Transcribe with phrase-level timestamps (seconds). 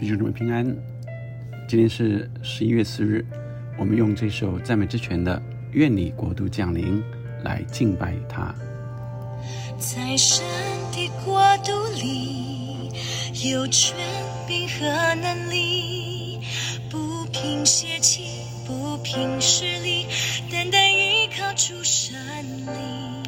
[0.00, 0.64] 弟兄姊妹平安，
[1.68, 3.22] 今天是十一月四日，
[3.78, 5.42] 我们用这首赞美之泉的
[5.72, 7.02] “愿你国度降临”
[7.44, 8.54] 来敬拜他。
[9.76, 10.42] 在神
[10.90, 12.88] 的国度里，
[13.50, 13.94] 有权
[14.48, 14.86] 柄和
[15.20, 16.40] 能力，
[16.90, 18.22] 不凭血气，
[18.66, 20.06] 不凭实力，
[20.50, 22.16] 单单依靠主神
[22.64, 23.22] 灵。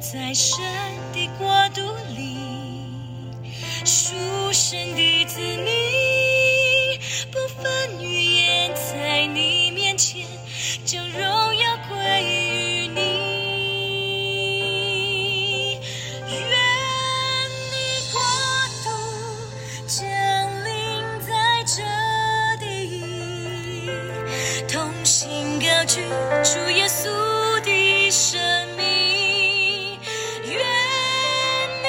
[0.00, 0.58] 在神
[1.12, 1.82] 的国度
[2.16, 2.38] 里，
[3.98, 4.14] 属
[4.52, 5.66] 神的子民，
[7.32, 8.04] 不分语
[8.36, 10.24] 言，在你面前
[10.84, 13.00] 将荣耀归于你。
[16.30, 16.38] 愿
[17.72, 17.74] 你
[18.12, 18.20] 国
[18.84, 18.86] 度
[19.88, 19.98] 降
[20.64, 20.70] 临
[21.26, 21.34] 在
[21.66, 21.82] 这
[22.60, 22.70] 地，
[24.68, 26.06] 同心高举
[26.44, 27.10] 主耶稣
[27.62, 28.38] 的生
[28.76, 29.98] 命。
[30.44, 30.56] 愿
[31.82, 31.86] 你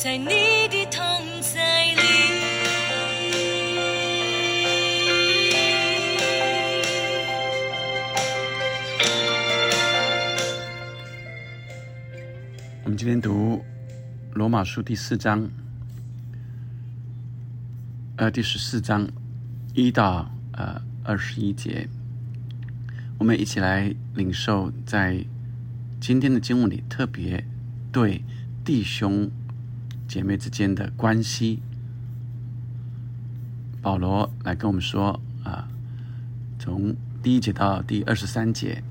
[0.00, 1.02] 在你的同
[1.40, 2.00] 在里。
[12.84, 13.60] 我们今天读
[14.34, 15.50] 罗马书第四章，
[18.18, 19.04] 呃，第十四章
[19.74, 21.88] 一到呃二十一节，
[23.18, 25.24] 我们一起来领受在
[26.00, 27.44] 今天的经文里特别
[27.90, 28.22] 对
[28.64, 29.28] 弟兄
[30.08, 31.62] 姐妹之间的关系。
[33.80, 35.68] 保罗来跟我们说啊，
[36.58, 38.82] 从第一节到第二十三节，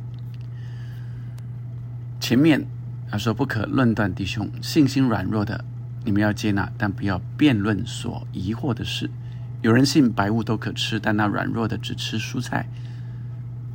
[2.21, 2.65] 前面
[3.09, 5.65] 他说不可论断弟兄，信心软弱的
[6.05, 9.09] 你们要接纳，但不要辩论所疑惑的事。
[9.61, 12.69] 有人信白物都可吃，但那软弱的只吃蔬菜。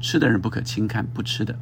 [0.00, 1.56] 吃的人不可轻看不吃的，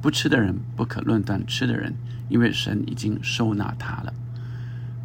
[0.00, 1.94] 不吃的人不可论断吃的人，
[2.28, 4.12] 因为神已经收纳他了。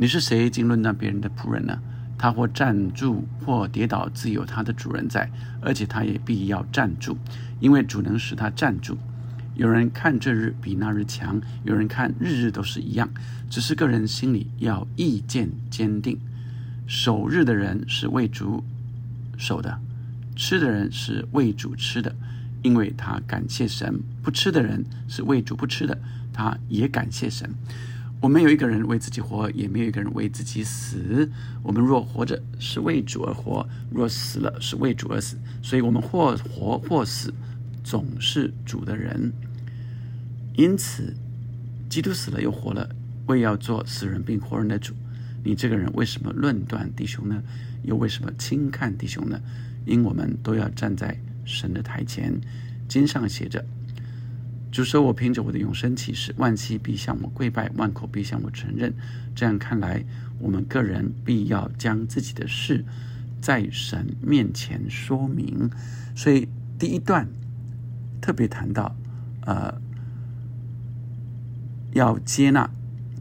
[0.02, 1.80] 你是谁竟论断别人的仆人呢？
[2.18, 5.30] 他或站住或跌倒，自有他的主人在，
[5.62, 7.16] 而且他也必要站住，
[7.60, 8.98] 因为主能使他站住。
[9.54, 13.08] 有人看这日比那日强，有人看日日都是一样，
[13.48, 16.20] 只是个人心里要意见坚定。
[16.88, 18.64] 守日的人是为主
[19.38, 19.80] 守的，
[20.36, 22.16] 吃的人是为主吃的，
[22.64, 25.96] 因为他感谢神；不吃的人是为主不吃的，
[26.34, 27.48] 他也感谢神。
[28.22, 31.28] 我们有一个人为自己活，也没有一个人为自己死。
[31.64, 35.36] 我们若活着，是为主而活；若死了，是为主而死。
[35.64, 37.34] 所以，我们或活或死，
[37.84, 39.34] 总是主的人。
[40.56, 41.16] 因此，
[41.90, 42.88] 基督死了又活了，
[43.26, 44.94] 为要做死人并活人的主。
[45.44, 47.42] 你这个人为什么论断弟兄呢？
[47.82, 49.42] 又为什么轻看弟兄呢？
[49.84, 52.40] 因我们都要站在神的台前。
[52.88, 53.66] 经上写着。
[54.72, 58.94] 主说：“我凭着我的永生启示，万膝必向我跪拜，万口必向我承认。
[59.36, 60.02] 这样看来，
[60.40, 62.86] 我们个人必要将自己的事
[63.42, 65.70] 在神面前说明。
[66.16, 66.48] 所以
[66.80, 67.28] 第一段
[68.22, 68.96] 特别谈到，
[69.46, 69.82] 呃，
[71.92, 72.70] 要接纳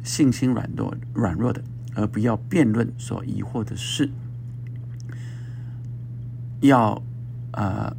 [0.05, 1.61] 信心软弱软弱的，
[1.97, 4.09] 而不要辩论所疑惑的事。
[6.61, 7.03] 要
[7.53, 7.95] 呃。”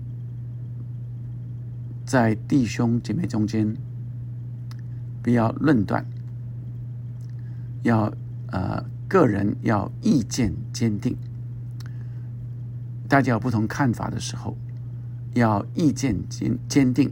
[2.12, 3.74] 在弟兄姐妹中间，
[5.24, 6.06] 不要论断，
[7.84, 8.14] 要
[8.48, 11.16] 呃个人要意见坚定。
[13.08, 14.58] 大家有不同看法的时候，
[15.36, 17.10] 要意见坚坚定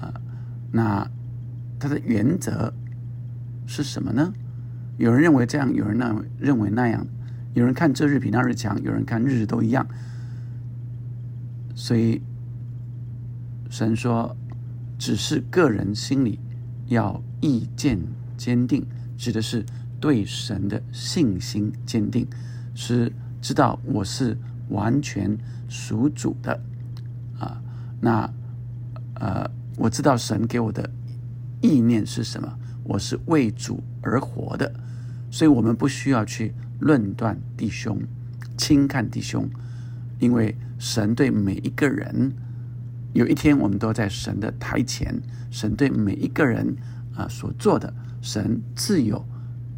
[0.00, 0.14] 啊。
[0.70, 1.04] 那
[1.80, 2.72] 他的原则
[3.66, 4.32] 是什么呢？
[4.98, 7.04] 有人认为这样，有人那认为那样，
[7.54, 9.84] 有人看这日比那日强，有人看日日都一样，
[11.74, 12.22] 所以。
[13.72, 14.36] 神说
[15.00, 16.38] ：“只是个人心里
[16.88, 17.98] 要意见
[18.36, 19.64] 坚定，指的是
[19.98, 22.28] 对神的信心坚定，
[22.74, 23.10] 是
[23.40, 24.36] 知道我是
[24.68, 25.34] 完全
[25.70, 26.60] 属主的
[27.38, 27.62] 啊。
[27.98, 28.30] 那
[29.14, 30.90] 呃，我知道神给我的
[31.62, 34.70] 意念是什么，我是为主而活的，
[35.30, 37.98] 所以我们不需要去论断弟兄、
[38.58, 39.48] 轻看弟兄，
[40.18, 42.30] 因为神对每一个人。”
[43.12, 45.14] 有一天，我们都在神的台前，
[45.50, 46.74] 神对每一个人
[47.14, 47.92] 啊所做的，
[48.22, 49.22] 神自有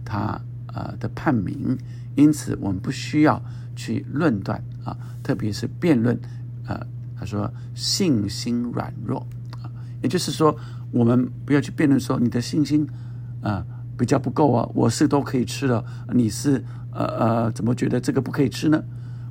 [0.05, 1.77] 他呃的判明，
[2.15, 3.43] 因此我们不需要
[3.75, 6.17] 去论断啊，特别是辩论。
[6.67, 6.81] 呃，
[7.19, 9.27] 他说信心软弱
[9.61, 9.67] 啊，
[10.01, 10.57] 也就是说，
[10.93, 12.87] 我们不要去辩论说你的信心
[13.43, 13.67] 啊
[13.99, 18.81] 比较不够啊，我是都可以吃的，你是呃呃怎么觉得这个不可以吃呢？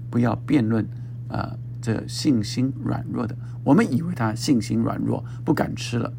[0.09, 0.85] 不要辩论
[1.29, 1.55] 啊。
[1.83, 3.35] 这信心软弱的。
[3.61, 6.13] 我们以为他信心软弱，不敢吃了。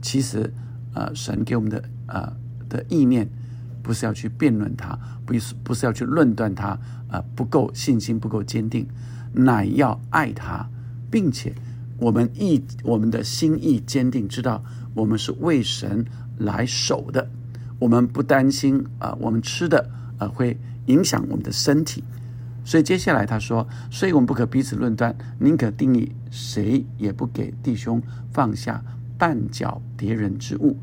[0.00, 0.54] 其实，
[0.94, 2.32] 呃，神给我们的呃
[2.68, 3.28] 的意念，
[3.82, 6.78] 不是要去辩论他，不是不是要去论断他，
[7.08, 8.86] 呃，不够信心不够坚定，
[9.32, 10.68] 乃要爱他，
[11.10, 11.52] 并且
[11.98, 14.62] 我们意我们的心意坚定，知道
[14.94, 16.04] 我们是为神
[16.38, 17.28] 来守的，
[17.80, 20.56] 我们不担心啊，我们吃的呃会
[20.86, 22.04] 影响我们的身体。
[22.68, 28.84] 所以接下来他说，所以我们不可彼此论断，宁可定义谁也不给弟兄放下
[29.18, 30.76] 绊脚别人之物。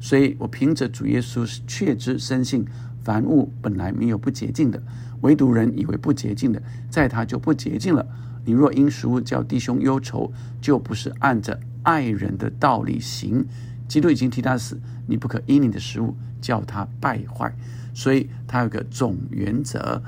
[0.00, 2.64] 所以我凭着主耶稣确知深信，
[3.04, 4.82] 凡物本来没有不洁净的，
[5.20, 8.06] 唯独人以为不洁净的，在他就不洁净了。
[8.46, 10.32] 你若因食物叫弟兄忧愁，
[10.62, 13.44] 就不是按着爱人的道理行。
[13.86, 17.54] 基督已经替他死，你不可因你的食物叫他败坏。
[17.92, 20.02] 所以他有个总原则。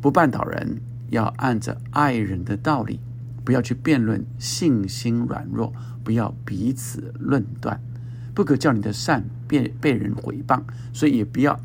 [0.00, 3.00] 不绊倒人，要按着爱人的道理，
[3.44, 5.72] 不要去辩论信心软弱，
[6.04, 7.80] 不要彼此论断，
[8.34, 10.62] 不可叫你的善被被人毁谤，
[10.92, 11.58] 所以也不要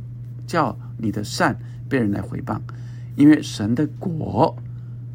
[0.47, 2.59] 叫你的善被人来毁谤，
[3.15, 4.57] 因为神的国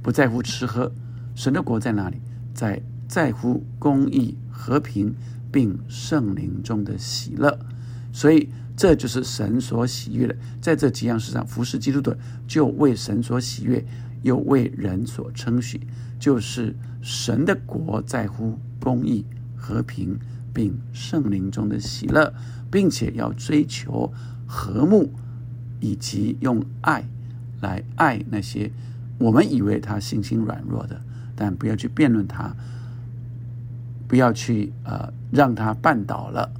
[0.02, 0.92] 不在乎吃喝，
[1.34, 2.18] 神的国在哪里？
[2.54, 5.14] 在在乎公义、和平，
[5.50, 7.58] 并圣灵中的喜乐，
[8.12, 8.48] 所以。
[8.76, 13.82] 这就是神所喜悦的，在这几样事上服侍基督的，就为神所喜悦，
[14.22, 15.80] 又为人所称许。
[16.18, 19.24] 就是神的国在乎公义、
[19.56, 20.18] 和平，
[20.52, 22.34] 并圣灵中的喜乐，
[22.70, 24.12] 并且要追求
[24.46, 25.10] 和睦，
[25.80, 27.04] 以及用爱
[27.60, 28.70] 来爱那些
[29.18, 31.00] 我们以为他信心软弱的，
[31.34, 32.54] 但不要去辩论他，
[34.06, 36.50] 不要去呃让他绊倒了。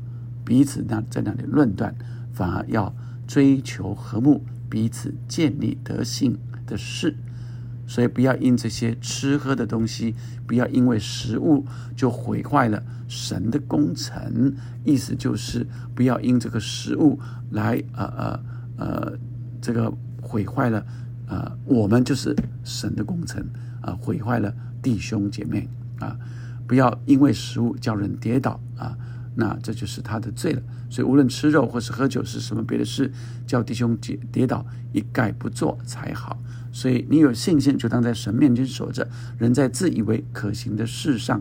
[0.47, 1.93] 彼此那在那里论断，
[2.33, 2.95] 反而要
[3.27, 7.17] 追求和睦，彼此建立德性的事。
[7.89, 10.15] 所以不要因这些吃喝的东西，
[10.47, 11.65] 不要因为食物
[11.97, 14.55] 就毁坏了神的工程。
[14.85, 17.19] 意思就是不要因这个食物
[17.51, 18.41] 来呃呃
[18.77, 19.13] 呃
[19.61, 20.85] 这个毁坏了
[21.27, 22.35] 呃我们就是
[22.65, 23.45] 神的工程
[23.81, 26.17] 啊，毁坏了弟兄姐妹啊，
[26.67, 28.97] 不要因为食物叫人跌倒啊。
[29.37, 30.63] 那这就是他的罪了。
[30.91, 33.13] 所以无论吃肉或是喝酒是什么别的事，
[33.47, 36.37] 叫弟兄跌跌倒，一概不做才好。
[36.73, 39.07] 所以你有信心，就当在神面前守着。
[39.39, 41.41] 人在自以为可行的事上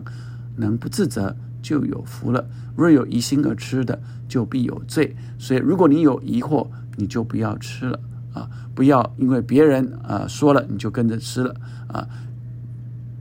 [0.56, 2.46] 能不自责，就有福了。
[2.76, 5.16] 若有疑心而吃的，就必有罪。
[5.38, 8.00] 所以如果你有疑惑，你就不要吃了
[8.34, 8.48] 啊！
[8.74, 11.54] 不要因为别人啊说了，你就跟着吃了
[11.88, 12.06] 啊。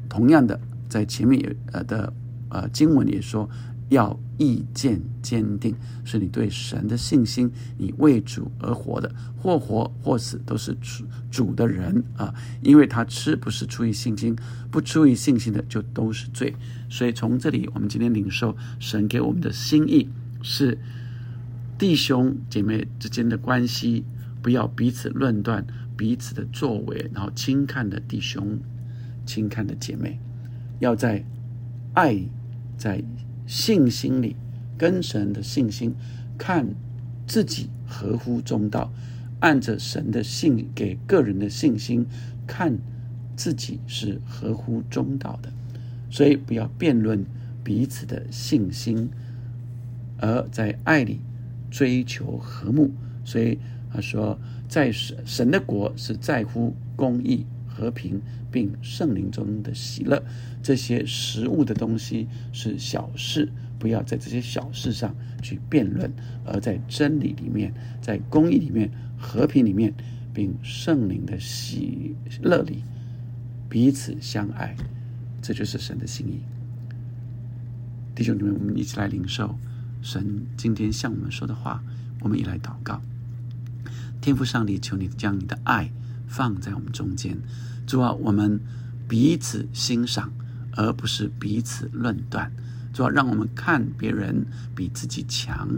[0.09, 2.13] 同样的，在前面也呃的
[2.49, 3.49] 呃经文也说。
[3.89, 7.51] 要意见坚定，是你对神的信心。
[7.77, 12.33] 你为主而活的，或活或死，都是主主的人啊。
[12.61, 14.35] 因为他吃不是出于信心，
[14.69, 16.55] 不出于信心的就都是罪。
[16.89, 20.09] 所以从这里，我们今天领受神给我们的心意
[20.41, 20.77] 是：
[21.77, 24.03] 弟兄姐妹之间的关系，
[24.41, 25.65] 不要彼此论断
[25.97, 28.59] 彼此的作为，然后轻看的弟兄，
[29.25, 30.19] 轻看的姐妹，
[30.79, 31.25] 要在
[31.93, 32.19] 爱
[32.77, 33.03] 在。
[33.45, 34.35] 信心里，
[34.77, 35.93] 跟神的信心，
[36.37, 36.67] 看
[37.25, 38.91] 自己合乎中道，
[39.39, 42.05] 按着神的信给个人的信心，
[42.45, 42.77] 看
[43.35, 45.51] 自己是合乎中道的，
[46.09, 47.25] 所以不要辩论
[47.63, 49.09] 彼此的信心，
[50.17, 51.19] 而在爱里
[51.69, 52.91] 追求和睦。
[53.23, 53.59] 所以
[53.91, 57.45] 他说，在神神的国是在乎公义。
[57.77, 58.21] 和平
[58.55, 60.23] 并圣灵中的喜乐，
[60.63, 66.09] 这些食物的东西是小事，不要在这些小事上去辩论，
[66.45, 69.93] 而在真理里面，在公义里面、和平里面，
[70.33, 72.85] 并圣灵的喜乐里
[73.67, 74.73] 彼此相爱，
[75.41, 76.39] 这就是神的心意。
[78.15, 79.59] 弟兄姊妹，我们一起来领受
[80.01, 81.83] 神今天向我们说的话，
[82.21, 83.01] 我们一来祷告。
[84.21, 85.91] 天父上帝，求你将你的爱。
[86.27, 87.37] 放在我们中间，
[87.85, 88.59] 主啊，我们
[89.07, 90.31] 彼此欣赏，
[90.75, 92.51] 而不是彼此论断。
[92.93, 95.69] 主啊，让我们看别人比自己强。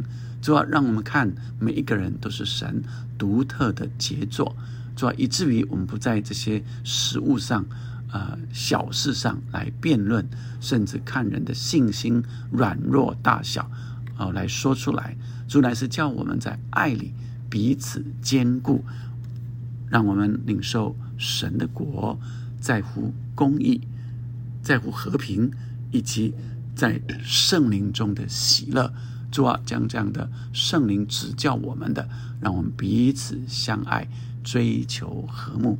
[0.42, 2.84] 主啊，让我们看每一个人都是神
[3.18, 4.56] 独特的杰作。
[4.96, 7.66] 主啊，以至于我们不在这些食物上、
[8.14, 10.26] 呃小事上来辩论，
[10.62, 13.70] 甚至看人的信心软弱大小，
[14.18, 15.18] 哦来说出来。
[15.48, 17.14] 主乃是叫我们在爱里
[17.50, 18.84] 彼此坚固。
[19.90, 22.20] 让我们领受神的国，
[22.60, 23.82] 在乎公义，
[24.62, 25.52] 在乎和平，
[25.92, 26.34] 以及
[26.76, 28.94] 在圣灵中的喜乐。
[29.30, 32.08] 主啊，将这样的圣灵指教我们的，
[32.40, 34.08] 让我们彼此相爱，
[34.44, 35.78] 追求和睦。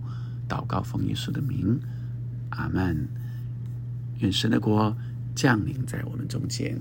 [0.50, 1.80] 祷告奉耶稣的名，
[2.50, 3.08] 阿门。
[4.20, 4.96] 愿神的国
[5.36, 6.78] 降临在我们中间。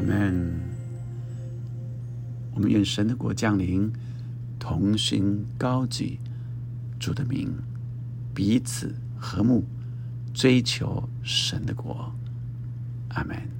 [0.00, 0.58] 阿门。
[2.54, 3.92] 我们愿神的国降临，
[4.58, 6.18] 同心高举
[6.98, 7.52] 主的名，
[8.34, 9.62] 彼此和睦，
[10.32, 12.10] 追求神的国。
[13.10, 13.59] 阿门。